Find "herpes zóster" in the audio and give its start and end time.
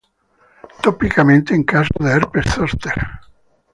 2.11-2.99